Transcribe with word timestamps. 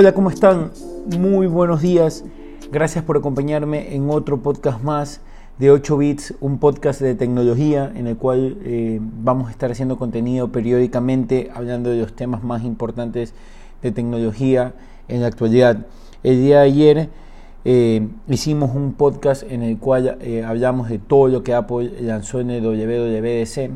Hola, 0.00 0.12
¿cómo 0.12 0.30
están? 0.30 0.70
Muy 1.18 1.48
buenos 1.48 1.82
días. 1.82 2.24
Gracias 2.70 3.02
por 3.02 3.16
acompañarme 3.16 3.96
en 3.96 4.08
otro 4.10 4.40
podcast 4.40 4.80
más 4.80 5.20
de 5.58 5.72
8 5.72 5.96
bits, 5.98 6.34
un 6.40 6.60
podcast 6.60 7.00
de 7.00 7.16
tecnología 7.16 7.90
en 7.96 8.06
el 8.06 8.16
cual 8.16 8.58
eh, 8.62 9.00
vamos 9.02 9.48
a 9.48 9.50
estar 9.50 9.72
haciendo 9.72 9.96
contenido 9.96 10.52
periódicamente 10.52 11.50
hablando 11.52 11.90
de 11.90 12.02
los 12.02 12.14
temas 12.14 12.44
más 12.44 12.62
importantes 12.62 13.34
de 13.82 13.90
tecnología 13.90 14.72
en 15.08 15.20
la 15.20 15.26
actualidad. 15.26 15.86
El 16.22 16.42
día 16.42 16.60
de 16.60 16.64
ayer 16.64 17.08
eh, 17.64 18.06
hicimos 18.28 18.76
un 18.76 18.92
podcast 18.92 19.42
en 19.50 19.64
el 19.64 19.78
cual 19.78 20.16
eh, 20.20 20.44
hablamos 20.44 20.90
de 20.90 21.00
todo 21.00 21.26
lo 21.26 21.42
que 21.42 21.54
Apple 21.54 21.92
lanzó 22.02 22.38
en 22.38 22.50
el 22.50 22.62
WWDC 22.62 23.72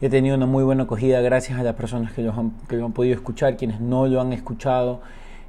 he 0.00 0.08
tenido 0.08 0.36
una 0.36 0.46
muy 0.46 0.64
buena 0.64 0.84
acogida 0.84 1.20
gracias 1.20 1.58
a 1.58 1.62
las 1.62 1.74
personas 1.74 2.12
que 2.12 2.22
lo 2.22 2.32
han, 2.32 2.52
que 2.68 2.76
lo 2.76 2.86
han 2.86 2.92
podido 2.92 3.14
escuchar, 3.14 3.56
quienes 3.56 3.80
no 3.80 4.06
lo 4.06 4.20
han 4.20 4.32
escuchado 4.32 5.00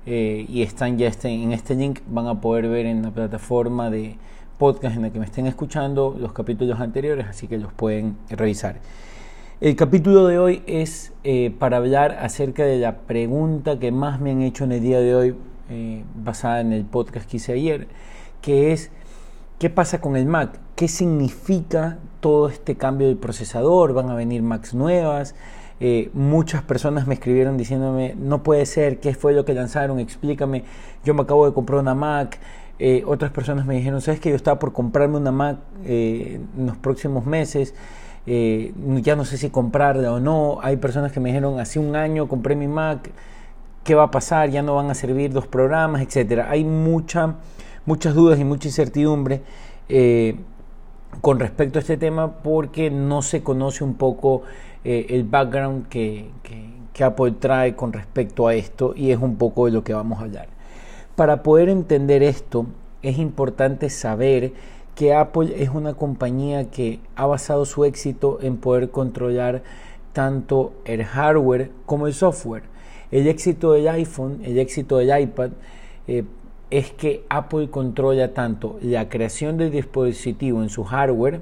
eh, 0.06 0.46
y 0.48 0.62
están 0.62 0.98
ya 0.98 1.08
este, 1.08 1.30
en 1.30 1.52
este 1.52 1.76
link, 1.76 2.00
van 2.08 2.28
a 2.28 2.40
poder 2.40 2.68
ver 2.68 2.86
en 2.86 3.02
la 3.02 3.12
plataforma 3.12 3.90
de 3.90 4.18
podcast 4.58 4.96
en 4.96 5.02
la 5.02 5.10
que 5.10 5.20
me 5.20 5.26
estén 5.26 5.48
escuchando 5.48 6.16
los 6.20 6.32
capítulos 6.32 6.80
anteriores, 6.80 7.26
así 7.28 7.48
que 7.48 7.58
los 7.58 7.74
pueden 7.74 8.18
revisar. 8.30 8.78
El 9.62 9.76
capítulo 9.76 10.28
de 10.28 10.38
hoy 10.38 10.64
es 10.68 11.14
eh, 11.24 11.54
para 11.58 11.78
hablar 11.78 12.18
acerca 12.22 12.66
de 12.66 12.78
la 12.78 12.98
pregunta 13.00 13.80
que 13.80 13.92
más 13.92 14.20
me 14.20 14.32
han 14.32 14.42
hecho 14.42 14.66
en 14.66 14.74
el 14.74 14.82
día 14.82 15.00
de 15.00 15.16
hoy, 15.16 15.36
eh, 15.70 16.04
basada 16.14 16.62
en 16.62 16.72
el 16.72 16.86
podcast 16.86 17.30
que 17.30 17.38
hice 17.38 17.54
ayer, 17.54 17.88
que 18.42 18.74
es 18.74 18.92
¿qué 19.60 19.70
pasa 19.70 20.02
con 20.02 20.16
el 20.16 20.26
Mac? 20.26 20.60
qué 20.76 20.88
significa 20.88 21.98
todo 22.20 22.50
este 22.50 22.76
cambio 22.76 23.08
del 23.08 23.18
procesador, 23.18 23.94
van 23.94 24.10
a 24.10 24.16
venir 24.16 24.44
Macs 24.44 24.74
nuevas. 24.74 25.36
Eh, 25.80 26.10
muchas 26.14 26.64
personas 26.64 27.08
me 27.08 27.16
escribieron 27.16 27.58
diciéndome, 27.58 28.16
no 28.18 28.44
puede 28.44 28.66
ser, 28.66 29.00
¿qué 29.00 29.14
fue 29.14 29.34
lo 29.34 29.46
que 29.46 29.54
lanzaron? 29.54 30.00
Explícame, 30.00 30.64
yo 31.04 31.14
me 31.14 31.24
acabo 31.24 31.46
de 31.46 31.54
comprar 31.54 31.80
una 31.80 31.96
Mac. 31.96 32.40
Eh, 32.78 33.04
otras 33.08 33.32
personas 33.32 33.66
me 33.66 33.76
dijeron, 33.76 34.02
¿sabes 34.02 34.20
que 34.20 34.30
yo 34.30 34.36
estaba 34.36 34.60
por 34.60 34.74
comprarme 34.74 35.18
una 35.18 35.32
Mac 35.32 35.58
eh, 35.86 36.42
en 36.58 36.66
los 36.68 36.78
próximos 36.78 37.26
meses? 37.26 37.74
ya 38.28 39.16
no 39.16 39.24
sé 39.24 39.38
si 39.38 39.52
comprarla 39.52 40.12
o 40.12 40.20
no. 40.20 40.58
Hay 40.64 40.78
personas 40.78 41.12
que 41.12 41.20
me 41.20 41.30
dijeron, 41.30 41.60
hace 41.60 41.78
un 41.78 41.96
año 41.96 42.28
compré 42.28 42.56
mi 42.56 42.68
Mac, 42.68 43.12
¿qué 43.84 43.94
va 43.94 44.06
a 44.06 44.12
pasar? 44.12 44.50
Ya 44.50 44.64
no 44.64 44.74
van 44.74 44.90
a 44.90 44.96
servir 44.96 45.32
dos 45.32 45.46
programas, 45.46 46.02
etcétera. 46.02 46.48
Hay 46.50 46.64
mucha, 46.64 47.36
muchas 47.86 48.16
dudas 48.16 48.40
y 48.40 48.44
mucha 48.44 48.68
incertidumbre 48.68 49.42
con 51.22 51.40
respecto 51.40 51.80
a 51.80 51.82
este 51.82 51.98
tema 51.98 52.38
porque 52.44 52.90
no 52.90 53.22
se 53.22 53.44
conoce 53.44 53.84
un 53.84 53.96
poco 53.96 54.44
eh, 54.84 55.08
el 55.10 55.24
background 55.24 55.88
que, 55.88 56.30
que, 56.44 57.04
Apple 57.04 57.34
trae 57.40 57.76
con 57.76 57.92
respecto 57.92 58.48
a 58.48 58.56
esto 58.56 58.94
y 58.96 59.12
es 59.12 59.20
un 59.20 59.36
poco 59.36 59.66
de 59.66 59.72
lo 59.74 59.84
que 59.84 59.94
vamos 59.94 60.20
a 60.20 60.24
hablar. 60.24 60.48
Para 61.18 61.44
poder 61.44 61.68
entender 61.68 62.24
esto 62.24 62.68
es 63.02 63.18
importante 63.18 63.90
saber 63.90 64.54
que 64.96 65.14
Apple 65.14 65.62
es 65.62 65.70
una 65.70 65.94
compañía 65.96 66.72
que 66.72 67.02
ha 67.18 67.26
basado 67.26 67.66
su 67.66 67.84
éxito 67.84 68.40
en 68.42 68.56
poder 68.56 68.92
controlar 68.92 69.62
tanto 70.14 70.72
el 70.86 71.04
hardware 71.04 71.70
como 71.86 72.08
el 72.08 72.14
software. 72.14 72.64
El 73.12 73.28
éxito 73.28 73.74
del 73.74 73.90
iPhone, 73.90 74.40
el 74.44 74.58
éxito 74.58 74.98
del 74.98 75.20
iPad, 75.22 75.52
eh, 76.08 76.24
es 76.72 76.92
que 76.92 77.26
Apple 77.30 77.70
controla 77.70 78.34
tanto 78.34 78.78
la 78.82 79.10
creación 79.10 79.58
del 79.58 79.72
dispositivo 79.72 80.64
en 80.64 80.70
su 80.70 80.84
hardware 80.84 81.42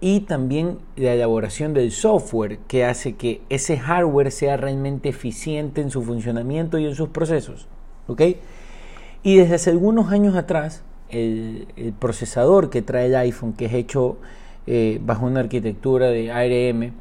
y 0.00 0.20
también 0.20 0.78
la 0.96 1.14
elaboración 1.14 1.74
del 1.74 1.90
software 1.90 2.58
que 2.68 2.84
hace 2.84 3.14
que 3.14 3.40
ese 3.48 3.78
hardware 3.78 4.30
sea 4.30 4.56
realmente 4.56 5.08
eficiente 5.08 5.80
en 5.80 5.90
su 5.90 6.02
funcionamiento 6.02 6.78
y 6.78 6.86
en 6.86 6.94
sus 6.94 7.08
procesos. 7.08 7.66
¿ok? 8.06 8.22
Y 9.22 9.36
desde 9.36 9.54
hace 9.54 9.70
algunos 9.70 10.12
años 10.12 10.36
atrás, 10.36 10.82
el, 11.08 11.66
procesador 11.98 12.70
que 12.70 12.82
trae 12.82 13.06
el 13.06 13.16
iPhone, 13.16 13.52
que 13.54 13.66
es 13.66 13.74
hecho 13.74 14.18
eh, 14.66 15.00
bajo 15.02 15.26
una 15.26 15.40
arquitectura 15.40 16.08
de 16.08 16.30
ARM, 16.30 16.92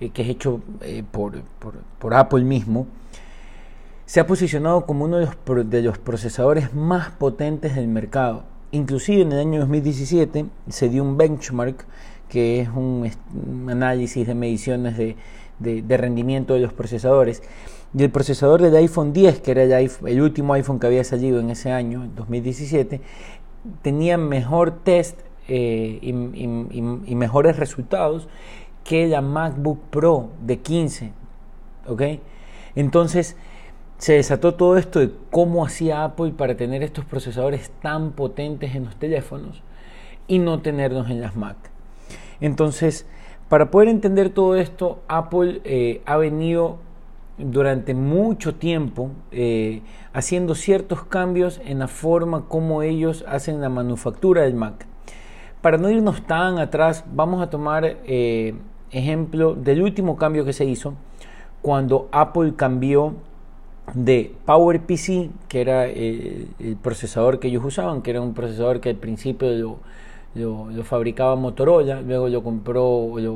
eh, 0.00 0.10
que 0.10 0.22
es 0.22 0.28
hecho 0.28 0.60
eh, 0.80 1.04
por, 1.10 1.42
por 1.98 2.14
Apple 2.14 2.44
mismo, 2.44 2.86
se 4.08 4.20
ha 4.20 4.26
posicionado 4.26 4.86
como 4.86 5.04
uno 5.04 5.18
de 5.18 5.82
los, 5.82 5.98
procesadores 5.98 6.72
más 6.72 7.10
potentes 7.10 7.74
del 7.74 7.88
mercado. 7.88 8.44
Inclusive 8.70 9.20
en 9.20 9.32
el 9.32 9.38
año 9.38 9.60
2017 9.60 10.46
se 10.66 10.88
dio 10.88 11.02
un 11.02 11.18
benchmark, 11.18 11.84
que 12.30 12.62
es 12.62 12.70
un, 12.70 13.06
análisis 13.68 14.26
de 14.26 14.34
mediciones 14.34 14.96
de, 14.96 15.96
rendimiento 15.98 16.54
de 16.54 16.60
los 16.60 16.72
procesadores. 16.72 17.42
Y 17.92 18.02
el 18.02 18.10
procesador 18.10 18.62
del 18.62 18.74
iPhone 18.76 19.12
10, 19.12 19.40
que 19.40 19.50
era 19.50 19.78
el, 19.78 20.22
último 20.22 20.54
iPhone 20.54 20.80
que 20.80 20.86
había 20.86 21.04
salido 21.04 21.38
en 21.40 21.50
ese 21.50 21.70
año, 21.70 22.04
en 22.04 22.14
2017, 22.14 23.02
tenía 23.82 24.16
mejor 24.16 24.70
test 24.84 25.20
eh, 25.48 25.98
y, 26.00 26.08
y, 26.08 27.14
mejores 27.14 27.58
resultados 27.58 28.26
que 28.84 29.06
la 29.06 29.20
MacBook 29.20 29.80
Pro 29.90 30.30
de 30.46 30.60
15. 30.60 31.12
¿Ok? 31.88 32.02
Entonces, 32.74 33.36
se 33.98 34.14
desató 34.14 34.54
todo 34.54 34.76
esto 34.76 35.00
de 35.00 35.10
cómo 35.30 35.66
hacía 35.66 36.04
Apple 36.04 36.32
para 36.36 36.56
tener 36.56 36.82
estos 36.82 37.04
procesadores 37.04 37.70
tan 37.82 38.12
potentes 38.12 38.74
en 38.74 38.84
los 38.84 38.96
teléfonos 38.96 39.62
y 40.28 40.38
no 40.38 40.60
tenerlos 40.60 41.10
en 41.10 41.20
las 41.20 41.36
Mac. 41.36 41.56
Entonces, 42.40 43.06
para 43.48 43.70
poder 43.70 43.88
entender 43.88 44.30
todo 44.30 44.54
esto, 44.54 45.02
Apple 45.08 45.60
eh, 45.64 46.00
ha 46.06 46.16
venido 46.16 46.78
durante 47.38 47.94
mucho 47.94 48.54
tiempo 48.54 49.10
eh, 49.32 49.82
haciendo 50.12 50.54
ciertos 50.54 51.04
cambios 51.04 51.60
en 51.64 51.80
la 51.80 51.88
forma 51.88 52.44
como 52.46 52.82
ellos 52.82 53.24
hacen 53.26 53.60
la 53.60 53.68
manufactura 53.68 54.42
del 54.42 54.54
Mac. 54.54 54.86
Para 55.60 55.76
no 55.76 55.90
irnos 55.90 56.22
tan 56.24 56.58
atrás, 56.58 57.04
vamos 57.12 57.42
a 57.42 57.50
tomar 57.50 57.84
eh, 57.84 58.54
ejemplo 58.92 59.54
del 59.54 59.82
último 59.82 60.16
cambio 60.16 60.44
que 60.44 60.52
se 60.52 60.64
hizo 60.64 60.94
cuando 61.62 62.08
Apple 62.12 62.54
cambió 62.54 63.14
de 63.94 64.34
PowerPC, 64.44 65.30
que 65.48 65.60
era 65.60 65.86
el, 65.86 66.48
procesador 66.82 67.40
que 67.40 67.48
ellos 67.48 67.64
usaban, 67.64 68.02
que 68.02 68.10
era 68.10 68.20
un 68.20 68.34
procesador 68.34 68.80
que 68.80 68.90
al 68.90 68.96
principio 68.96 69.78
lo, 70.34 70.84
fabricaba 70.84 71.36
Motorola, 71.36 72.02
luego 72.02 72.28
lo 72.28 72.42
compró, 72.42 72.84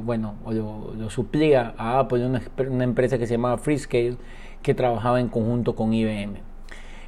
bueno, 0.02 0.34
lo, 0.46 1.10
suplía 1.10 1.74
a 1.76 2.00
Apple, 2.00 2.26
una, 2.26 2.42
una, 2.68 2.84
empresa 2.84 3.18
que 3.18 3.26
se 3.26 3.34
llamaba 3.34 3.58
Freescale, 3.58 4.16
que 4.62 4.74
trabajaba 4.74 5.20
en 5.20 5.28
conjunto 5.28 5.74
con 5.74 5.92
IBM. 5.92 6.36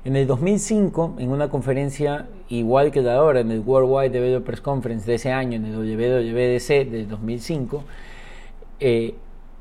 En 0.05 0.17
el 0.17 0.27
2005, 0.27 1.15
en 1.19 1.31
una 1.31 1.49
conferencia 1.49 2.27
igual 2.51 2.91
que 2.91 3.01
la 3.01 3.13
de 3.13 3.17
ahora, 3.17 3.41
en 3.41 3.51
el 3.51 3.61
Worldwide 3.61 4.11
Developers 4.11 4.61
Conference 4.61 5.07
de 5.07 5.15
ese 5.15 5.33
año, 5.33 5.57
en 5.57 5.65
el 5.65 5.77
WWDC 5.77 6.91
del 6.91 7.09
2005, 7.09 7.85
eh, 8.81 9.15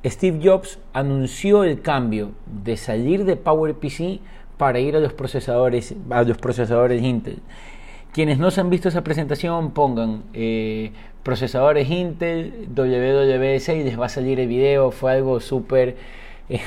Steve 0.05 0.39
Jobs 0.43 0.79
anunció 0.91 1.63
el 1.63 1.81
cambio 1.81 2.31
de 2.45 2.75
salir 2.75 3.23
de 3.23 3.37
PowerPC 3.37 4.19
para 4.57 4.79
ir 4.79 4.95
a 4.97 4.99
los 4.99 5.13
procesadores, 5.13 5.95
a 6.09 6.23
los 6.23 6.37
procesadores 6.37 7.01
Intel. 7.01 7.39
Quienes 8.11 8.37
no 8.37 8.51
se 8.51 8.61
han 8.61 8.69
visto 8.69 8.89
esa 8.89 9.03
presentación, 9.03 9.71
pongan 9.71 10.23
eh, 10.33 10.91
procesadores 11.23 11.89
Intel, 11.89 12.67
WWDC 12.75 13.69
y 13.69 13.83
les 13.83 13.99
va 13.99 14.07
a 14.07 14.09
salir 14.09 14.39
el 14.39 14.47
video. 14.47 14.91
Fue 14.91 15.13
algo 15.13 15.39
súper 15.39 15.95
eh, 16.49 16.59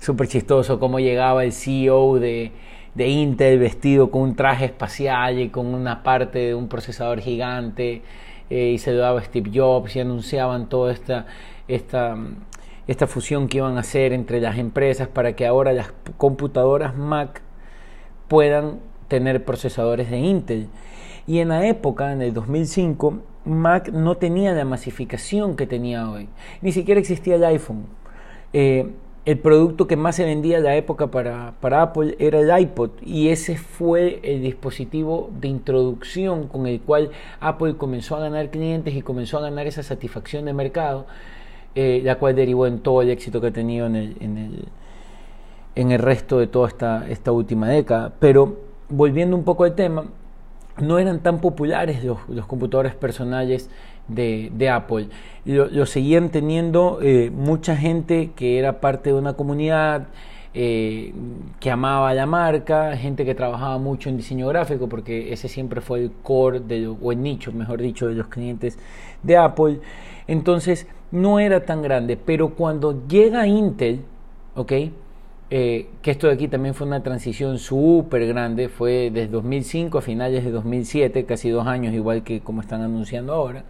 chistoso 0.28 0.78
cómo 0.78 1.00
llegaba 1.00 1.44
el 1.44 1.52
CEO 1.52 2.18
de, 2.18 2.52
Intel 2.96 3.58
vestido 3.58 4.10
con 4.10 4.22
un 4.22 4.36
traje 4.36 4.66
espacial 4.66 5.38
y 5.38 5.48
con 5.48 5.66
una 5.66 6.02
parte 6.02 6.38
de 6.38 6.54
un 6.54 6.68
procesador 6.68 7.20
gigante 7.20 8.02
eh, 8.50 8.72
y 8.74 8.78
se 8.78 8.92
daba 8.92 9.22
Steve 9.22 9.50
Jobs 9.54 9.96
y 9.96 10.00
anunciaban 10.00 10.68
toda 10.68 10.92
esta, 10.92 11.26
esta 11.66 12.16
esta 12.88 13.06
fusión 13.06 13.48
que 13.48 13.58
iban 13.58 13.76
a 13.76 13.80
hacer 13.80 14.12
entre 14.12 14.40
las 14.40 14.58
empresas 14.58 15.08
para 15.08 15.36
que 15.36 15.46
ahora 15.46 15.72
las 15.72 15.92
computadoras 16.16 16.96
Mac 16.96 17.42
puedan 18.26 18.80
tener 19.08 19.44
procesadores 19.44 20.10
de 20.10 20.18
Intel. 20.18 20.68
Y 21.26 21.40
en 21.40 21.48
la 21.48 21.66
época, 21.66 22.12
en 22.12 22.22
el 22.22 22.32
2005, 22.32 23.20
Mac 23.44 23.90
no 23.90 24.16
tenía 24.16 24.52
la 24.52 24.64
masificación 24.64 25.54
que 25.54 25.66
tenía 25.66 26.10
hoy. 26.10 26.28
Ni 26.62 26.72
siquiera 26.72 26.98
existía 26.98 27.34
el 27.34 27.44
iPhone. 27.44 27.84
Eh, 28.54 28.90
el 29.26 29.38
producto 29.38 29.86
que 29.86 29.96
más 29.96 30.16
se 30.16 30.24
vendía 30.24 30.56
en 30.56 30.64
la 30.64 30.76
época 30.76 31.10
para, 31.10 31.52
para, 31.60 31.82
Apple 31.82 32.16
era 32.18 32.40
el 32.40 32.60
iPod 32.62 32.92
y 33.04 33.28
ese 33.28 33.58
fue 33.58 34.20
el 34.22 34.40
dispositivo 34.40 35.30
de 35.38 35.48
introducción 35.48 36.48
con 36.48 36.66
el 36.66 36.80
cual 36.80 37.10
Apple 37.38 37.76
comenzó 37.76 38.16
a 38.16 38.20
ganar 38.20 38.50
clientes 38.50 38.94
y 38.94 39.02
comenzó 39.02 39.36
a 39.36 39.42
ganar 39.42 39.66
esa 39.66 39.82
satisfacción 39.82 40.46
de 40.46 40.54
mercado 40.54 41.06
eh, 41.80 42.00
la 42.02 42.16
cual 42.16 42.34
derivó 42.34 42.66
en 42.66 42.80
todo 42.80 43.02
el 43.02 43.10
éxito 43.10 43.40
que 43.40 43.46
ha 43.46 43.52
tenido 43.52 43.86
en 43.86 43.94
el, 43.94 44.16
en 44.18 44.36
el, 44.36 44.64
en 45.76 45.92
el 45.92 46.00
resto 46.00 46.40
de 46.40 46.48
toda 46.48 46.66
esta, 46.66 47.08
esta 47.08 47.30
última 47.30 47.68
década. 47.68 48.12
Pero 48.18 48.56
volviendo 48.88 49.36
un 49.36 49.44
poco 49.44 49.62
al 49.62 49.76
tema, 49.76 50.06
no 50.78 50.98
eran 50.98 51.20
tan 51.20 51.40
populares 51.40 52.02
los, 52.02 52.18
los 52.28 52.46
computadores 52.46 52.96
personales 52.96 53.70
de, 54.08 54.50
de 54.52 54.70
Apple. 54.70 55.06
Lo, 55.44 55.86
seguían 55.86 56.30
teniendo 56.30 56.98
eh, 57.00 57.30
mucha 57.30 57.76
gente 57.76 58.32
que 58.34 58.58
era 58.58 58.80
parte 58.80 59.10
de 59.10 59.14
una 59.14 59.34
comunidad, 59.34 60.08
eh, 60.54 61.12
que 61.60 61.70
amaba 61.70 62.12
la 62.14 62.26
marca, 62.26 62.96
gente 62.96 63.24
que 63.24 63.34
trabajaba 63.34 63.78
mucho 63.78 64.08
en 64.08 64.16
diseño 64.16 64.48
gráfico, 64.48 64.88
porque 64.88 65.32
ese 65.32 65.48
siempre 65.48 65.80
fue 65.80 66.00
el 66.00 66.12
core, 66.22 66.60
de, 66.60 66.88
o 66.88 67.12
el 67.12 67.22
nicho, 67.22 67.52
mejor 67.52 67.80
dicho, 67.80 68.08
de 68.08 68.14
los 68.14 68.28
clientes 68.28 68.78
de 69.22 69.36
Apple. 69.36 69.80
Entonces 70.26 70.86
no 71.10 71.38
era 71.40 71.64
tan 71.64 71.82
grande, 71.82 72.16
pero 72.16 72.50
cuando 72.50 73.06
llega 73.06 73.46
Intel, 73.46 74.00
¿ok? 74.54 74.72
Eh, 75.50 75.88
que 76.02 76.10
esto 76.10 76.26
de 76.26 76.34
aquí 76.34 76.48
también 76.48 76.74
fue 76.74 76.86
una 76.86 77.02
transición 77.02 77.58
súper 77.58 78.26
grande, 78.26 78.68
fue 78.68 79.10
desde 79.10 79.28
2005 79.28 79.98
a 79.98 80.02
finales 80.02 80.44
de 80.44 80.50
2007, 80.50 81.24
casi 81.24 81.48
dos 81.48 81.66
años, 81.66 81.94
igual 81.94 82.22
que 82.22 82.40
como 82.40 82.60
están 82.60 82.82
anunciando 82.82 83.32
ahora, 83.32 83.64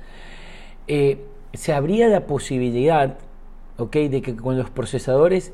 eh, 0.89 1.19
se 1.53 1.73
abría 1.73 2.09
la 2.09 2.27
posibilidad 2.27 3.19
¿ok? 3.77 3.93
de 3.93 4.23
que 4.23 4.35
con 4.35 4.59
los 4.59 4.71
procesadores 4.71 5.53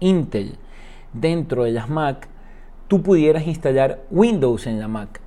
Intel 0.00 0.58
dentro 1.14 1.64
de 1.64 1.72
las 1.72 1.88
Mac, 1.88 2.28
tú 2.88 3.02
pudieras 3.02 3.46
instalar 3.46 4.02
Windows 4.10 4.66
en 4.66 4.80
la 4.80 4.88
Mac. 4.88 5.20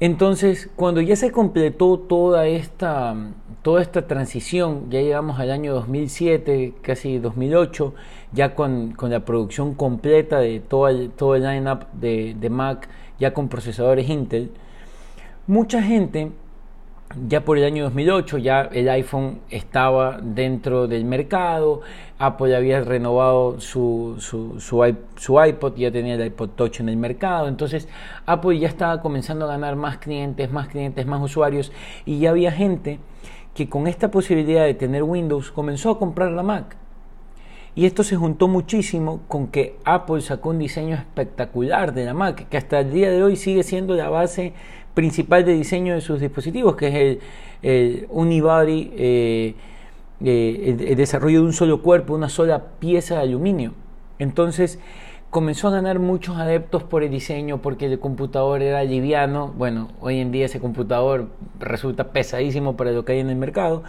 Entonces, 0.00 0.68
cuando 0.76 1.00
ya 1.00 1.16
se 1.16 1.30
completó 1.30 1.98
toda 1.98 2.46
esta, 2.46 3.16
toda 3.62 3.80
esta 3.80 4.06
transición, 4.06 4.90
ya 4.90 5.00
llegamos 5.00 5.40
al 5.40 5.50
año 5.50 5.72
2007, 5.74 6.74
casi 6.82 7.18
2008, 7.18 7.94
ya 8.32 8.54
con, 8.54 8.94
la 9.00 9.24
producción 9.24 9.74
completa 9.74 10.40
de 10.40 10.60
todo 10.60 10.88
el, 10.88 11.10
todo 11.10 11.36
el 11.36 11.44
line-up 11.44 11.86
de, 11.92 12.36
de 12.38 12.50
Mac, 12.50 12.88
ya 13.18 13.32
con 13.32 13.48
procesadores 13.48 14.08
Intel, 14.10 14.50
mucha 15.46 15.82
gente 15.82 16.32
ya 17.28 17.44
por 17.44 17.58
el 17.58 17.64
año 17.64 17.84
2008 17.84 18.38
ya 18.38 18.62
el 18.72 18.88
iPhone 18.88 19.40
estaba 19.50 20.18
dentro 20.20 20.88
del 20.88 21.04
mercado, 21.04 21.82
Apple 22.18 22.56
había 22.56 22.80
renovado 22.80 23.60
su, 23.60 24.16
su, 24.18 24.58
su, 24.58 25.44
iPod, 25.44 25.76
ya 25.76 25.90
tenía 25.90 26.14
el 26.14 26.26
iPod 26.26 26.50
Touch 26.50 26.80
en 26.80 26.88
el 26.88 26.96
mercado, 26.96 27.48
entonces 27.48 27.88
Apple 28.26 28.58
ya 28.58 28.68
estaba 28.68 29.00
comenzando 29.00 29.44
a 29.44 29.48
ganar 29.48 29.76
más 29.76 29.98
clientes, 29.98 30.50
más 30.50 30.68
clientes, 30.68 31.06
más 31.06 31.22
usuarios. 31.22 31.72
Y 32.04 32.20
ya 32.20 32.30
había 32.30 32.52
gente 32.52 32.98
que 33.54 33.68
con 33.68 33.86
esta 33.86 34.10
posibilidad 34.10 34.64
de 34.64 34.74
tener 34.74 35.02
Windows 35.02 35.50
comenzó 35.50 35.90
a 35.90 35.98
comprar 35.98 36.32
la 36.32 36.42
Mac. 36.42 36.76
Y 37.76 37.86
esto 37.86 38.04
se 38.04 38.14
juntó 38.14 38.46
muchísimo 38.46 39.22
con 39.26 39.48
que 39.48 39.76
Apple 39.84 40.20
sacó 40.20 40.50
un 40.50 40.60
diseño 40.60 40.94
espectacular 40.94 41.92
de 41.92 42.04
la 42.04 42.14
Mac, 42.14 42.48
que 42.48 42.56
hasta 42.56 42.80
el 42.80 42.92
día 42.92 43.10
de 43.10 43.22
hoy 43.22 43.34
sigue 43.34 43.64
siendo 43.64 43.94
la 43.94 44.08
base 44.08 44.52
principal 44.94 45.44
de 45.44 45.54
diseño 45.54 45.94
de 45.94 46.00
sus 46.00 46.20
dispositivos, 46.20 46.76
que 46.76 46.88
es 46.88 47.18
el, 47.62 48.06
Unibody, 48.10 48.92
eh, 48.96 49.54
eh, 50.24 50.76
el, 50.88 50.96
desarrollo 50.96 51.40
de 51.40 51.46
un 51.46 51.52
solo 51.52 51.82
cuerpo, 51.82 52.14
una 52.14 52.28
sola 52.28 52.62
pieza 52.78 53.16
de 53.16 53.22
aluminio. 53.22 53.72
Entonces 54.18 54.78
comenzó 55.30 55.68
a 55.68 55.72
ganar 55.72 55.98
muchos 55.98 56.36
adeptos 56.36 56.84
por 56.84 57.02
el 57.02 57.10
diseño, 57.10 57.60
porque 57.60 57.86
el 57.86 57.98
computador 57.98 58.62
era 58.62 58.84
liviano. 58.84 59.52
Bueno, 59.56 59.88
hoy 60.00 60.20
en 60.20 60.30
día 60.30 60.46
ese 60.46 60.60
computador 60.60 61.28
resulta 61.58 62.12
pesadísimo 62.12 62.76
para 62.76 62.92
lo 62.92 63.04
que 63.04 63.12
hay 63.12 63.20
en 63.20 63.30
el 63.30 63.36
mercado. 63.36 63.82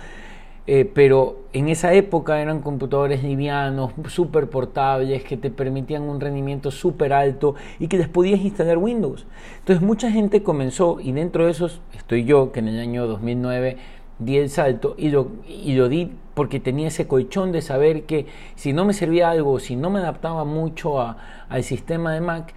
Eh, 0.67 0.89
pero 0.91 1.43
en 1.53 1.69
esa 1.69 1.93
época 1.93 2.41
eran 2.41 2.61
computadores 2.61 3.23
livianos, 3.23 3.91
súper 4.07 4.49
portables, 4.49 5.23
que 5.23 5.37
te 5.37 5.51
permitían 5.51 6.03
un 6.03 6.19
rendimiento 6.19 6.71
súper 6.71 7.13
alto 7.13 7.53
y 7.79 7.87
que 7.87 7.97
les 7.97 8.07
podías 8.07 8.39
instalar 8.39 8.79
Windows. 8.79 9.27
Entonces 9.59 9.85
mucha 9.85 10.09
gente 10.09 10.41
comenzó, 10.41 10.99
y 10.99 11.11
dentro 11.11 11.45
de 11.45 11.51
esos 11.51 11.81
estoy 11.95 12.25
yo, 12.25 12.51
que 12.51 12.61
en 12.61 12.69
el 12.69 12.79
año 12.79 13.05
2009 13.05 13.77
di 14.17 14.37
el 14.37 14.49
salto 14.49 14.95
y 14.97 15.09
lo, 15.09 15.27
y 15.47 15.73
lo 15.73 15.89
di 15.89 16.11
porque 16.33 16.59
tenía 16.59 16.87
ese 16.87 17.07
colchón 17.07 17.51
de 17.51 17.61
saber 17.61 18.03
que 18.03 18.27
si 18.55 18.73
no 18.73 18.85
me 18.85 18.93
servía 18.93 19.29
algo, 19.29 19.59
si 19.59 19.75
no 19.75 19.89
me 19.89 19.99
adaptaba 19.99 20.45
mucho 20.45 20.99
al 20.99 21.63
sistema 21.63 22.13
de 22.13 22.21
Mac, 22.21 22.53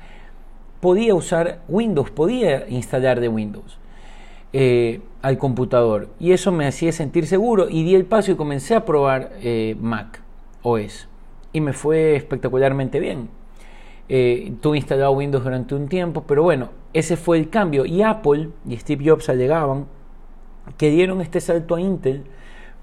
podía 0.80 1.14
usar 1.14 1.60
Windows, 1.68 2.10
podía 2.10 2.68
instalar 2.68 3.20
de 3.20 3.28
Windows. 3.28 3.78
Eh, 4.52 5.00
al 5.20 5.36
computador. 5.36 6.08
Y 6.18 6.32
eso 6.32 6.52
me 6.52 6.66
hacía 6.66 6.92
sentir 6.92 7.26
seguro. 7.26 7.68
Y 7.68 7.84
di 7.84 7.94
el 7.94 8.06
paso 8.06 8.32
y 8.32 8.36
comencé 8.36 8.74
a 8.74 8.84
probar 8.84 9.32
eh, 9.42 9.76
Mac 9.80 10.22
OS 10.62 11.08
y 11.52 11.60
me 11.60 11.72
fue 11.72 12.16
espectacularmente 12.16 13.00
bien. 13.00 13.28
Eh, 14.08 14.54
tuve 14.62 14.78
instalado 14.78 15.12
Windows 15.12 15.44
durante 15.44 15.74
un 15.74 15.88
tiempo, 15.88 16.24
pero 16.26 16.42
bueno, 16.42 16.70
ese 16.94 17.16
fue 17.16 17.38
el 17.38 17.50
cambio. 17.50 17.84
Y 17.84 18.02
Apple 18.02 18.50
y 18.66 18.76
Steve 18.76 19.04
Jobs 19.10 19.28
alegaban 19.28 19.86
que 20.76 20.90
dieron 20.90 21.20
este 21.20 21.40
salto 21.40 21.74
a 21.74 21.80
Intel 21.80 22.24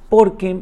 porque 0.09 0.61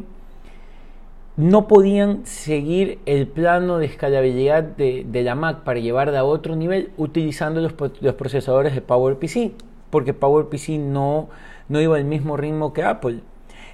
no 1.36 1.66
podían 1.66 2.24
seguir 2.24 2.98
el 3.06 3.26
plano 3.26 3.78
de 3.78 3.86
escalabilidad 3.86 4.62
de, 4.62 5.22
la 5.22 5.34
Mac 5.34 5.64
para 5.64 5.80
llevarla 5.80 6.20
a 6.20 6.24
otro 6.24 6.54
nivel 6.54 6.92
utilizando 6.96 7.60
los, 7.60 7.74
los 8.00 8.14
procesadores 8.14 8.74
de 8.74 8.80
PowerPC 8.80 9.52
porque 9.94 10.12
PowerPC 10.12 10.70
no, 10.70 11.28
no 11.68 11.80
iba 11.80 11.94
al 11.96 12.04
mismo 12.04 12.36
ritmo 12.36 12.72
que 12.72 12.82
Apple. 12.82 13.20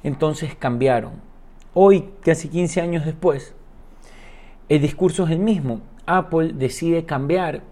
Entonces 0.03 0.55
cambiaron. 0.55 1.13
Hoy, 1.73 2.11
casi 2.23 2.51
15 2.51 2.83
años 2.83 3.07
después, 3.07 3.55
el 4.69 4.83
discurso 4.83 5.25
es 5.25 5.31
el 5.31 5.39
mismo. 5.39 5.81
Apple 6.05 6.53
decide 6.53 7.07
cambiar 7.07 7.63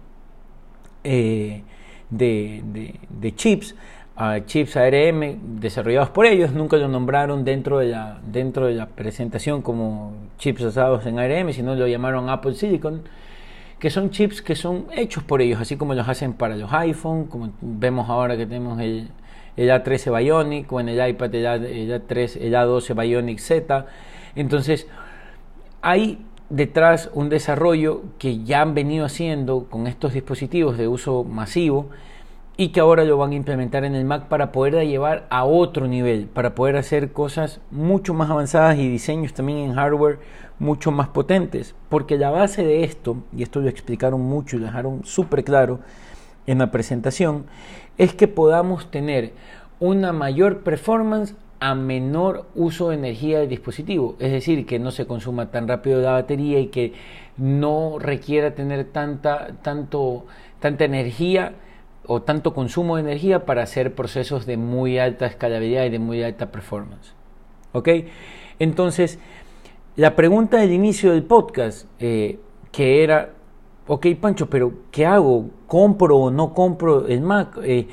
eh, 1.04 1.62
de, 2.08 3.34
chips 3.36 3.74
a 4.16 4.46
chips 4.46 4.78
ARM 4.78 5.60
desarrollados 5.60 6.08
por 6.08 6.24
ellos. 6.24 6.50
Nunca 6.54 6.78
lo 6.78 6.88
nombraron 6.88 7.44
dentro 7.44 7.80
de 7.80 7.88
la, 7.88 8.18
dentro 8.24 8.64
de 8.64 8.72
la 8.72 8.86
presentación 8.86 9.60
como 9.60 10.14
chips 10.38 10.64
basados 10.64 11.04
en 11.04 11.18
ARM, 11.18 11.52
sino 11.52 11.74
lo 11.74 11.86
llamaron 11.86 12.30
Apple 12.30 12.54
Silicon 12.54 13.02
que 13.78 13.90
son 13.90 14.10
chips 14.10 14.42
que 14.42 14.54
son 14.54 14.86
hechos 14.92 15.22
por 15.22 15.40
ellos, 15.40 15.60
así 15.60 15.76
como 15.76 15.94
los 15.94 16.08
hacen 16.08 16.32
para 16.32 16.56
los 16.56 16.72
iPhone, 16.72 17.26
como 17.26 17.52
vemos 17.60 18.08
ahora 18.08 18.36
que 18.36 18.46
tenemos 18.46 18.80
el, 18.80 19.08
el 19.56 19.70
A13 19.70 20.16
Bionic 20.16 20.72
o 20.72 20.80
en 20.80 20.88
el 20.88 21.08
iPad 21.10 21.34
el, 21.34 21.46
A, 21.46 21.54
el 21.54 21.90
A3, 21.90 22.38
el 22.40 22.54
A12 22.54 23.00
Bionic 23.00 23.38
Z. 23.38 23.86
Entonces, 24.34 24.86
hay 25.80 26.24
detrás 26.50 27.10
un 27.12 27.28
desarrollo 27.28 28.02
que 28.18 28.42
ya 28.42 28.62
han 28.62 28.74
venido 28.74 29.04
haciendo 29.04 29.66
con 29.68 29.86
estos 29.86 30.14
dispositivos 30.14 30.78
de 30.78 30.88
uso 30.88 31.24
masivo 31.24 31.90
y 32.60 32.70
que 32.70 32.80
ahora 32.80 33.04
lo 33.04 33.16
van 33.16 33.30
a 33.30 33.36
implementar 33.36 33.84
en 33.84 33.94
el 33.94 34.04
Mac 34.04 34.26
para 34.26 34.50
poder 34.50 34.84
llevar 34.84 35.28
a 35.30 35.44
otro 35.44 35.86
nivel, 35.86 36.26
para 36.26 36.56
poder 36.56 36.76
hacer 36.76 37.12
cosas 37.12 37.60
mucho 37.70 38.14
más 38.14 38.30
avanzadas 38.30 38.76
y 38.78 38.88
diseños 38.88 39.32
también 39.32 39.58
en 39.58 39.74
hardware 39.74 40.18
mucho 40.58 40.90
más 40.90 41.06
potentes. 41.06 41.76
Porque 41.88 42.18
la 42.18 42.30
base 42.30 42.64
de 42.64 42.82
esto, 42.82 43.18
y 43.32 43.44
esto 43.44 43.60
lo 43.60 43.68
explicaron 43.68 44.22
mucho 44.22 44.56
y 44.56 44.58
lo 44.58 44.66
dejaron 44.66 45.04
súper 45.04 45.44
claro 45.44 45.78
en 46.48 46.58
la 46.58 46.72
presentación, 46.72 47.46
es 47.96 48.12
que 48.12 48.26
podamos 48.26 48.90
tener 48.90 49.34
una 49.78 50.12
mayor 50.12 50.64
performance 50.64 51.36
a 51.60 51.76
menor 51.76 52.46
uso 52.56 52.88
de 52.88 52.96
energía 52.96 53.38
del 53.38 53.48
dispositivo, 53.48 54.16
es 54.18 54.32
decir, 54.32 54.66
que 54.66 54.80
no 54.80 54.90
se 54.90 55.06
consuma 55.06 55.52
tan 55.52 55.68
rápido 55.68 56.00
la 56.00 56.10
batería 56.10 56.58
y 56.58 56.66
que 56.68 56.92
no 57.36 58.00
requiera 58.00 58.56
tener 58.56 58.84
tanta, 58.86 59.58
tanto, 59.62 60.26
tanta 60.58 60.84
energía 60.84 61.54
o 62.08 62.22
tanto 62.22 62.54
consumo 62.54 62.96
de 62.96 63.02
energía 63.02 63.44
para 63.44 63.62
hacer 63.62 63.94
procesos 63.94 64.46
de 64.46 64.56
muy 64.56 64.98
alta 64.98 65.26
escalabilidad 65.26 65.84
y 65.84 65.90
de 65.90 65.98
muy 65.98 66.22
alta 66.22 66.50
performance. 66.50 67.12
¿Ok? 67.72 67.88
Entonces, 68.58 69.18
la 69.94 70.16
pregunta 70.16 70.56
del 70.56 70.72
inicio 70.72 71.12
del 71.12 71.22
podcast, 71.22 71.86
eh, 72.00 72.40
que 72.72 73.04
era, 73.04 73.30
ok 73.86 74.06
Pancho, 74.20 74.48
pero 74.48 74.72
¿qué 74.90 75.04
hago? 75.04 75.50
¿Compro 75.66 76.16
o 76.16 76.30
no 76.30 76.54
compro 76.54 77.06
el 77.06 77.20
Mac? 77.20 77.58
Eh, 77.62 77.86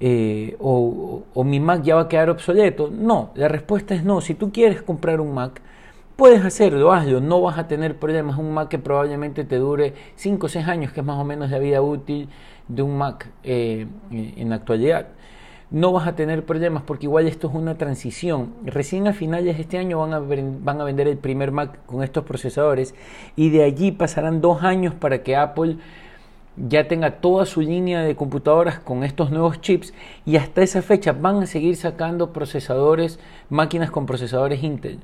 eh, 0.00 0.56
o, 0.58 1.22
o, 1.32 1.44
mi 1.44 1.60
Mac 1.60 1.82
ya 1.82 1.94
va 1.94 2.02
a 2.02 2.08
quedar 2.08 2.30
obsoleto. 2.30 2.90
No, 2.90 3.30
la 3.36 3.46
respuesta 3.46 3.94
es 3.94 4.04
no. 4.04 4.20
Si 4.20 4.34
tú 4.34 4.50
quieres 4.50 4.82
comprar 4.82 5.20
un 5.20 5.32
Mac, 5.32 5.62
puedes 6.16 6.44
hacerlo, 6.44 6.92
hazlo. 6.92 7.20
No 7.20 7.40
vas 7.40 7.58
a 7.58 7.68
tener 7.68 7.96
problemas. 7.96 8.38
Un 8.38 8.52
Mac 8.52 8.68
que 8.68 8.78
probablemente 8.78 9.44
te 9.44 9.56
dure 9.56 9.94
5 10.16 10.46
o 10.46 10.48
6 10.48 10.66
años, 10.68 10.92
que 10.92 11.00
es 11.00 11.06
más 11.06 11.18
o 11.18 11.24
menos 11.24 11.50
la 11.50 11.58
vida 11.58 11.82
útil 11.82 12.28
de 12.68 12.82
un 12.82 12.96
Mac 12.96 13.28
eh, 13.42 13.86
en 14.10 14.50
la 14.50 14.56
actualidad. 14.56 15.08
No 15.70 15.92
vas 15.92 16.06
a 16.06 16.14
tener 16.14 16.44
problemas 16.44 16.82
porque 16.84 17.06
igual 17.06 17.26
esto 17.26 17.48
es 17.48 17.54
una 17.54 17.76
transición. 17.76 18.54
Recién 18.64 19.08
a 19.08 19.12
finales 19.12 19.56
de 19.56 19.62
este 19.62 19.78
año 19.78 19.98
van 19.98 20.12
a, 20.12 20.20
van 20.20 20.80
a 20.80 20.84
vender 20.84 21.08
el 21.08 21.16
primer 21.16 21.50
Mac 21.50 21.84
con 21.86 22.02
estos 22.02 22.24
procesadores 22.24 22.94
y 23.34 23.50
de 23.50 23.64
allí 23.64 23.90
pasarán 23.90 24.40
dos 24.40 24.62
años 24.62 24.94
para 24.94 25.22
que 25.22 25.36
Apple 25.36 25.78
ya 26.56 26.86
tenga 26.86 27.20
toda 27.20 27.46
su 27.46 27.60
línea 27.60 28.02
de 28.02 28.14
computadoras 28.14 28.78
con 28.78 29.02
estos 29.02 29.32
nuevos 29.32 29.60
chips 29.60 29.92
y 30.24 30.36
hasta 30.36 30.62
esa 30.62 30.82
fecha 30.82 31.12
van 31.12 31.42
a 31.42 31.46
seguir 31.46 31.74
sacando 31.76 32.32
procesadores, 32.32 33.18
máquinas 33.50 33.90
con 33.90 34.06
procesadores 34.06 34.62
Intel. 34.62 35.00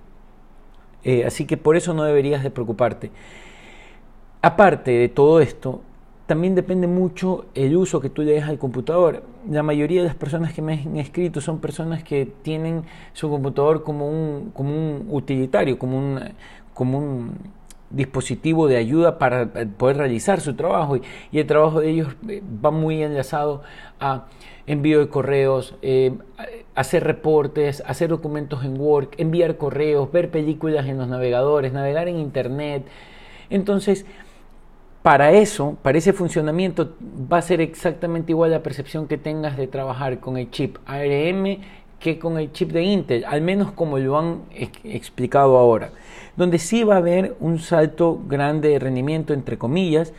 Eh, 1.04 1.24
así 1.24 1.46
que 1.46 1.56
por 1.56 1.76
eso 1.76 1.94
no 1.94 2.04
deberías 2.04 2.42
de 2.42 2.50
preocuparte. 2.50 3.10
Aparte 4.42 4.90
de 4.90 5.08
todo 5.08 5.40
esto, 5.40 5.82
también 6.26 6.54
depende 6.54 6.86
mucho 6.86 7.46
el 7.54 7.76
uso 7.76 8.00
que 8.00 8.08
tú 8.08 8.22
le 8.22 8.32
des 8.32 8.44
al 8.44 8.58
computador. 8.58 9.24
La 9.50 9.62
mayoría 9.62 10.02
de 10.02 10.06
las 10.06 10.16
personas 10.16 10.52
que 10.52 10.62
me 10.62 10.74
han 10.74 10.96
escrito 10.96 11.40
son 11.40 11.58
personas 11.58 12.04
que 12.04 12.26
tienen 12.42 12.84
su 13.12 13.28
computador 13.28 13.82
como 13.82 14.08
un, 14.08 14.50
como 14.54 14.70
un 14.70 15.06
utilitario, 15.10 15.78
como 15.78 15.98
un, 15.98 16.20
como 16.72 16.98
un 16.98 17.32
dispositivo 17.90 18.68
de 18.68 18.76
ayuda 18.76 19.18
para 19.18 19.42
eh, 19.42 19.66
poder 19.66 19.98
realizar 19.98 20.40
su 20.40 20.54
trabajo 20.54 20.96
y, 20.96 21.02
el 21.32 21.46
trabajo 21.46 21.80
de 21.80 21.90
ellos 21.90 22.08
eh, 22.28 22.42
va 22.64 22.70
muy 22.70 23.02
enlazado 23.02 23.62
a 23.98 24.26
envío 24.66 25.00
de 25.00 25.08
correos, 25.08 25.74
eh, 25.82 26.12
hacer 26.74 27.04
reportes, 27.04 27.82
hacer 27.86 28.08
documentos 28.08 28.64
en 28.64 28.80
Word, 28.80 29.08
enviar 29.18 29.56
correos, 29.56 30.10
ver 30.12 30.30
películas 30.30 30.86
en 30.86 30.98
los 30.98 31.08
navegadores, 31.08 31.72
navegar 31.72 32.08
en 32.08 32.18
Internet. 32.18 32.84
Entonces, 33.50 34.06
para 35.02 35.32
eso, 35.32 35.76
para 35.82 35.98
ese 35.98 36.12
funcionamiento, 36.12 36.94
va 37.00 37.38
a 37.38 37.42
ser 37.42 37.60
exactamente 37.60 38.32
igual 38.32 38.50
la 38.50 38.62
percepción 38.62 39.08
que 39.08 39.16
tengas 39.16 39.56
de 39.56 39.66
trabajar 39.66 40.20
con 40.20 40.36
el 40.36 40.50
chip 40.50 40.76
ARM 40.86 41.58
que 42.00 42.18
con 42.18 42.38
el 42.38 42.50
chip 42.52 42.72
de 42.72 42.82
Intel, 42.82 43.24
al 43.26 43.42
menos 43.42 43.72
como 43.72 43.98
lo 43.98 44.18
han 44.18 44.40
explicado 44.84 45.58
ahora. 45.58 45.90
Donde 46.36 46.58
sí 46.58 46.82
va 46.82 46.94
a 46.94 46.98
haber 46.98 47.36
un 47.40 47.58
salto 47.58 48.20
grande 48.26 48.70
de 48.70 48.78
rendimiento, 48.78 49.34
entre 49.34 49.58
comillas, 49.58 50.12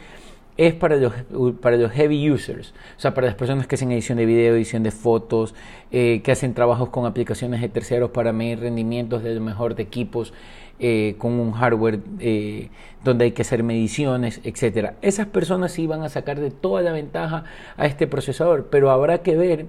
es 0.57 0.73
para 0.75 0.97
los, 0.97 1.13
para 1.59 1.77
los 1.77 1.91
heavy 1.91 2.29
users, 2.29 2.73
o 2.97 3.00
sea, 3.00 3.13
para 3.13 3.27
las 3.27 3.35
personas 3.35 3.65
que 3.65 3.75
hacen 3.75 3.91
edición 3.91 4.17
de 4.17 4.25
video, 4.25 4.53
edición 4.53 4.83
de 4.83 4.91
fotos, 4.91 5.55
eh, 5.91 6.21
que 6.23 6.31
hacen 6.31 6.53
trabajos 6.53 6.89
con 6.89 7.05
aplicaciones 7.05 7.61
de 7.61 7.69
terceros 7.69 8.11
para 8.11 8.31
medir 8.31 8.59
rendimientos 8.59 9.23
de 9.23 9.33
lo 9.33 9.41
mejor 9.41 9.73
de 9.75 9.83
equipos 9.83 10.33
eh, 10.79 11.15
con 11.17 11.33
un 11.33 11.53
hardware 11.53 12.00
eh, 12.19 12.69
donde 13.03 13.25
hay 13.25 13.31
que 13.31 13.41
hacer 13.41 13.63
mediciones, 13.63 14.41
etcétera. 14.43 14.95
Esas 15.01 15.25
personas 15.27 15.71
sí 15.71 15.88
van 15.88 16.03
a 16.03 16.09
sacar 16.09 16.39
de 16.39 16.51
toda 16.51 16.81
la 16.81 16.91
ventaja 16.91 17.45
a 17.77 17.85
este 17.85 18.05
procesador, 18.05 18.67
pero 18.69 18.91
habrá 18.91 19.23
que 19.23 19.35
ver 19.35 19.65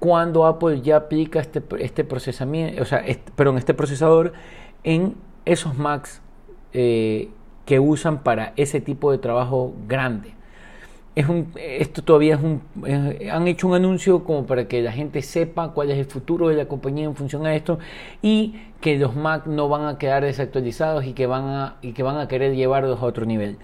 cuando 0.00 0.46
Apple 0.46 0.80
ya 0.80 0.96
aplica 0.96 1.38
este, 1.40 1.62
este 1.78 2.04
procesamiento, 2.04 2.82
o 2.82 2.86
sea, 2.86 2.98
este, 3.00 3.30
perdón, 3.32 3.58
este 3.58 3.74
procesador 3.74 4.32
en 4.82 5.14
esos 5.44 5.76
Macs 5.76 6.22
eh, 6.72 7.28
que 7.66 7.78
usan 7.78 8.22
para 8.22 8.54
ese 8.56 8.80
tipo 8.80 9.12
de 9.12 9.18
trabajo 9.18 9.74
grande. 9.86 10.34
Es 11.14 11.28
un, 11.28 11.52
esto 11.56 12.02
todavía 12.02 12.36
es 12.36 12.42
un, 12.42 12.62
han 13.30 13.46
hecho 13.46 13.66
un 13.66 13.74
anuncio 13.74 14.24
como 14.24 14.46
para 14.46 14.68
que 14.68 14.80
la 14.80 14.92
gente 14.92 15.20
sepa 15.20 15.72
cuál 15.72 15.90
es 15.90 15.98
el 15.98 16.06
futuro 16.06 16.48
de 16.48 16.54
la 16.54 16.66
compañía 16.66 17.04
en 17.04 17.14
función 17.14 17.44
a 17.44 17.54
esto 17.54 17.78
y 18.22 18.54
que 18.80 18.96
los 18.98 19.14
Mac 19.16 19.46
no 19.46 19.68
van 19.68 19.86
a 19.86 19.98
quedar 19.98 20.24
desactualizados 20.24 21.04
y 21.04 21.12
que 21.12 21.26
van 21.26 21.44
a, 21.44 21.76
y 21.82 21.92
que 21.92 22.02
van 22.02 22.16
a 22.16 22.26
querer 22.26 22.54
llevarlos 22.54 23.02
a 23.02 23.04
otro 23.04 23.26
nivel 23.26 23.58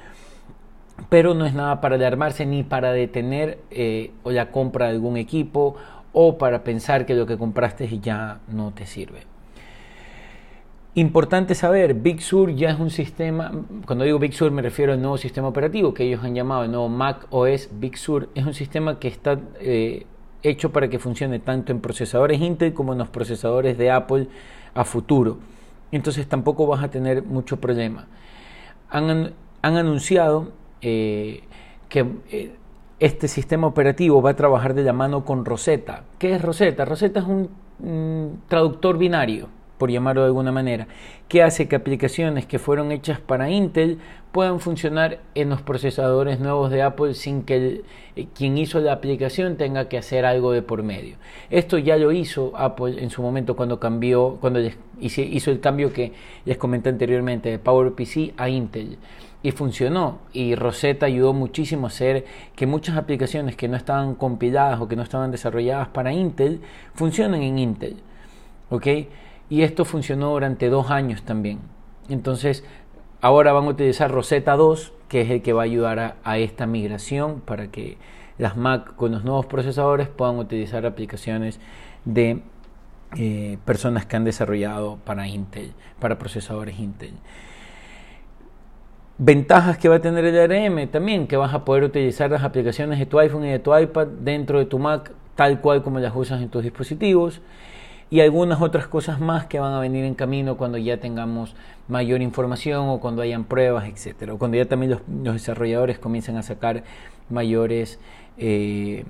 pero 1.08 1.34
no 1.34 1.46
es 1.46 1.54
nada 1.54 1.80
para 1.80 1.96
alarmarse 1.96 2.46
ni 2.46 2.62
para 2.62 2.92
detener 2.92 3.58
eh, 3.70 4.12
o 4.22 4.30
la 4.30 4.50
compra 4.50 4.86
de 4.86 4.92
algún 4.92 5.16
equipo 5.16 5.76
o 6.12 6.38
para 6.38 6.64
pensar 6.64 7.06
que 7.06 7.14
lo 7.14 7.26
que 7.26 7.36
compraste 7.36 7.98
ya 8.00 8.40
no 8.48 8.72
te 8.72 8.86
sirve. 8.86 9.20
Importante 10.94 11.54
saber, 11.54 11.92
Big 11.92 12.22
Sur 12.22 12.54
ya 12.54 12.70
es 12.70 12.80
un 12.80 12.88
sistema, 12.88 13.52
cuando 13.84 14.04
digo 14.04 14.18
Big 14.18 14.32
Sur 14.32 14.50
me 14.50 14.62
refiero 14.62 14.94
al 14.94 15.00
nuevo 15.02 15.18
sistema 15.18 15.46
operativo 15.46 15.92
que 15.92 16.04
ellos 16.04 16.24
han 16.24 16.34
llamado 16.34 16.64
el 16.64 16.70
nuevo 16.70 16.88
Mac 16.88 17.26
OS 17.28 17.68
Big 17.72 17.98
Sur, 17.98 18.30
es 18.34 18.46
un 18.46 18.54
sistema 18.54 18.98
que 18.98 19.08
está 19.08 19.38
eh, 19.60 20.06
hecho 20.42 20.72
para 20.72 20.88
que 20.88 20.98
funcione 20.98 21.38
tanto 21.38 21.70
en 21.72 21.80
procesadores 21.80 22.40
Intel 22.40 22.72
como 22.72 22.92
en 22.92 22.98
los 22.98 23.08
procesadores 23.08 23.76
de 23.76 23.90
Apple 23.90 24.28
a 24.72 24.84
futuro. 24.84 25.38
Entonces 25.92 26.26
tampoco 26.28 26.66
vas 26.66 26.82
a 26.82 26.88
tener 26.88 27.22
mucho 27.22 27.58
problema. 27.60 28.06
Han, 28.88 29.34
anunciado 29.62 30.52
eh, 30.80 31.42
que 31.88 32.06
eh, 32.30 32.54
este 32.98 33.28
sistema 33.28 33.66
operativo 33.66 34.22
va 34.22 34.30
a 34.30 34.36
trabajar 34.36 34.74
de 34.74 34.82
la 34.82 34.92
mano 34.92 35.24
con 35.24 35.44
Rosetta. 35.44 36.04
¿Qué 36.18 36.34
es 36.34 36.42
Rosetta? 36.42 36.84
Rosetta 36.84 37.20
es 37.20 37.26
un 37.26 38.40
traductor 38.48 38.96
binario, 38.96 39.48
por 39.78 39.90
llamarlo 39.90 40.22
de 40.22 40.28
alguna 40.28 40.52
manera, 40.52 40.86
que 41.28 41.42
hace 41.42 41.68
que 41.68 41.76
aplicaciones 41.76 42.46
que 42.46 42.58
fueron 42.58 42.92
hechas 42.92 43.20
para 43.20 43.50
Intel 43.50 43.98
puedan 44.32 44.60
funcionar 44.60 45.20
en 45.34 45.48
los 45.48 45.62
procesadores 45.62 46.40
nuevos 46.40 46.70
de 46.70 46.82
Apple 46.82 47.14
sin 47.14 47.42
que 47.42 47.82
eh, 48.16 48.26
quien 48.34 48.58
hizo 48.58 48.80
la 48.80 48.92
aplicación 48.92 49.56
tenga 49.56 49.88
que 49.88 49.98
hacer 49.98 50.24
algo 50.24 50.52
de 50.52 50.62
por 50.62 50.82
medio. 50.82 51.16
Esto 51.50 51.78
ya 51.78 51.96
lo 51.96 52.12
hizo 52.12 52.52
Apple 52.56 53.02
en 53.02 53.10
su 53.10 53.22
momento 53.22 53.56
cuando 53.56 53.80
cambió, 53.80 54.38
cuando 54.40 54.60
hizo 55.00 55.50
el 55.50 55.60
cambio 55.60 55.92
que 55.92 56.12
les 56.44 56.58
comenté 56.58 56.90
anteriormente 56.90 57.50
de 57.50 57.58
PowerPC 57.58 58.34
a 58.36 58.48
Intel 58.48 58.98
y 59.42 59.52
funcionó. 59.52 60.18
Y 60.32 60.54
Rosetta 60.54 61.06
ayudó 61.06 61.32
muchísimo 61.32 61.86
a 61.86 61.90
hacer 61.90 62.24
que 62.54 62.66
muchas 62.66 62.96
aplicaciones 62.96 63.56
que 63.56 63.68
no 63.68 63.76
estaban 63.76 64.16
compiladas 64.16 64.80
o 64.80 64.88
que 64.88 64.96
no 64.96 65.02
estaban 65.02 65.30
desarrolladas 65.30 65.88
para 65.88 66.12
Intel 66.12 66.60
funcionen 66.94 67.42
en 67.42 67.58
Intel. 67.58 67.96
¿Ok? 68.70 68.86
Y 69.48 69.62
esto 69.62 69.84
funcionó 69.84 70.30
durante 70.30 70.68
dos 70.68 70.90
años 70.90 71.22
también. 71.22 71.60
Entonces, 72.08 72.64
ahora 73.20 73.52
van 73.52 73.64
a 73.64 73.68
utilizar 73.68 74.10
Rosetta 74.10 74.56
2, 74.56 74.92
que 75.08 75.22
es 75.22 75.30
el 75.30 75.42
que 75.42 75.52
va 75.52 75.62
a 75.62 75.64
ayudar 75.64 76.16
a, 76.22 76.38
esta 76.38 76.66
migración 76.66 77.40
para 77.40 77.68
que 77.68 77.96
las 78.38 78.56
Mac 78.56 78.96
con 78.96 79.12
los 79.12 79.24
nuevos 79.24 79.46
procesadores 79.46 80.08
puedan 80.08 80.38
utilizar 80.38 80.84
aplicaciones 80.84 81.60
de 82.04 82.42
eh, 83.16 83.58
personas 83.64 84.04
que 84.04 84.16
han 84.16 84.24
desarrollado 84.24 84.98
para 85.04 85.26
Intel, 85.28 85.72
para 86.00 86.18
procesadores 86.18 86.78
Intel. 86.78 87.14
Ventajas 89.18 89.78
que 89.78 89.88
va 89.88 89.96
a 89.96 90.00
tener 90.00 90.24
el 90.24 90.38
ARM 90.38 90.88
también, 90.88 91.26
que 91.26 91.36
vas 91.36 91.54
a 91.54 91.64
poder 91.64 91.84
utilizar 91.84 92.30
las 92.30 92.42
aplicaciones 92.42 92.98
de 92.98 93.06
tu 93.06 93.18
iPhone 93.18 93.46
y 93.46 93.50
de 93.50 93.58
tu 93.58 93.76
iPad 93.76 94.08
dentro 94.08 94.58
de 94.58 94.66
tu 94.66 94.78
Mac 94.78 95.12
tal 95.36 95.60
cual 95.60 95.82
como 95.82 96.00
las 96.00 96.14
usas 96.14 96.42
en 96.42 96.48
tus 96.48 96.62
dispositivos 96.62 97.40
y 98.08 98.20
algunas 98.20 98.60
otras 98.60 98.86
cosas 98.86 99.20
más 99.20 99.46
que 99.46 99.58
van 99.58 99.72
a 99.72 99.80
venir 99.80 100.04
en 100.04 100.14
camino 100.14 100.56
cuando 100.56 100.78
ya 100.78 100.98
tengamos 100.98 101.56
mayor 101.88 102.22
información 102.22 102.88
o 102.88 103.00
cuando 103.00 103.22
hayan 103.22 103.44
pruebas, 103.44 103.88
etcétera, 103.88 104.34
o 104.34 104.38
cuando 104.38 104.56
ya 104.56 104.66
también 104.66 104.92
los, 104.92 105.34
desarrolladores 105.34 105.98
comiencen 105.98 106.36
a 106.36 106.42
sacar 106.42 106.84
mayores 107.28 107.98
eh, 108.38 109.04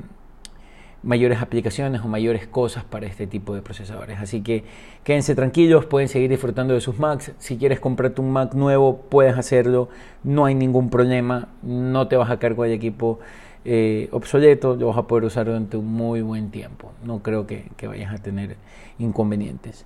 mayores 1.06 1.40
aplicaciones 1.40 2.00
o 2.00 2.08
mayores 2.08 2.48
cosas 2.48 2.82
para 2.82 3.06
este 3.06 3.26
tipo 3.28 3.54
de 3.54 3.62
procesadores. 3.62 4.18
Así 4.18 4.42
que 4.42 4.64
quédense 5.04 5.36
tranquilos, 5.36 5.86
pueden 5.86 6.08
seguir 6.08 6.28
disfrutando 6.28 6.74
de 6.74 6.80
sus 6.80 6.98
Macs. 6.98 7.32
Si 7.38 7.56
quieres 7.56 7.78
comprarte 7.78 8.20
un 8.20 8.32
Mac 8.32 8.54
nuevo, 8.54 9.02
puedes 9.08 9.38
hacerlo, 9.38 9.88
no 10.24 10.46
hay 10.46 10.56
ningún 10.56 10.90
problema, 10.90 11.48
no 11.62 12.08
te 12.08 12.16
vas 12.16 12.30
a 12.30 12.38
cargar 12.38 12.66
de 12.66 12.74
equipo 12.74 13.20
eh, 13.66 14.08
obsoleto, 14.12 14.76
lo 14.76 14.86
vas 14.88 14.98
a 14.98 15.06
poder 15.08 15.24
usar 15.24 15.46
durante 15.46 15.76
un 15.76 15.86
muy 15.86 16.22
buen 16.22 16.50
tiempo. 16.50 16.92
No 17.04 17.22
creo 17.22 17.46
que, 17.46 17.64
que 17.76 17.88
vayas 17.88 18.14
a 18.14 18.18
tener 18.18 18.56
inconvenientes. 18.98 19.84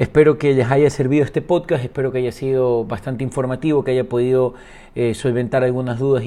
Espero 0.00 0.38
que 0.38 0.54
les 0.54 0.70
haya 0.70 0.88
servido 0.88 1.26
este 1.26 1.42
podcast, 1.42 1.84
espero 1.84 2.10
que 2.10 2.16
haya 2.16 2.32
sido 2.32 2.86
bastante 2.86 3.22
informativo, 3.22 3.84
que 3.84 3.90
haya 3.90 4.04
podido 4.04 4.54
eh, 4.94 5.12
solventar 5.12 5.62
algunas 5.62 5.98
dudas 5.98 6.24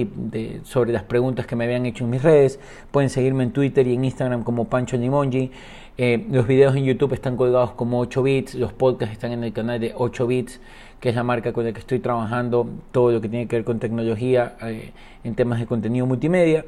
sobre 0.61 0.93
las 0.93 1.01
preguntas 1.01 1.47
que 1.47 1.55
me 1.55 1.63
habían 1.63 1.87
hecho 1.87 2.03
en 2.03 2.11
mis 2.11 2.21
redes. 2.21 2.59
Pueden 2.91 3.09
seguirme 3.09 3.43
en 3.43 3.51
Twitter 3.51 3.87
y 3.87 3.95
en 3.95 4.05
Instagram 4.05 4.43
como 4.43 4.65
Pancho 4.65 4.95
Limongi. 4.95 5.49
Eh, 5.97 6.23
los 6.29 6.45
videos 6.45 6.75
en 6.75 6.83
YouTube 6.83 7.13
están 7.13 7.35
colgados 7.35 7.71
como 7.71 7.99
8 7.99 8.21
bits, 8.21 8.53
los 8.53 8.73
podcasts 8.73 9.11
están 9.11 9.31
en 9.31 9.43
el 9.43 9.53
canal 9.53 9.79
de 9.79 9.91
8 9.95 10.27
bits, 10.27 10.61
que 10.99 11.09
es 11.09 11.15
la 11.15 11.23
marca 11.23 11.51
con 11.51 11.65
la 11.65 11.73
que 11.73 11.79
estoy 11.79 11.97
trabajando 11.97 12.69
todo 12.91 13.11
lo 13.11 13.21
que 13.21 13.27
tiene 13.27 13.47
que 13.47 13.55
ver 13.55 13.65
con 13.65 13.79
tecnología 13.79 14.55
eh, 14.61 14.91
en 15.23 15.33
temas 15.33 15.59
de 15.59 15.65
contenido 15.65 16.05
multimedia. 16.05 16.63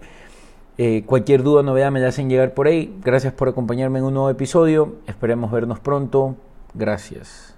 cualquier 1.05 1.43
duda 1.43 1.59
o 1.59 1.63
novedad 1.63 1.91
me 1.91 1.99
la 1.99 2.07
hacen 2.07 2.31
llegar 2.31 2.55
por 2.55 2.65
ahí. 2.65 2.97
Gracias 3.03 3.31
por 3.31 3.47
acompañarme 3.47 3.99
en 3.99 4.05
un 4.05 4.15
nuevo 4.15 4.31
episodio. 4.31 4.95
Esperemos 5.05 5.51
vernos 5.51 5.79
pronto. 5.79 6.35
Gracias. 6.75 7.54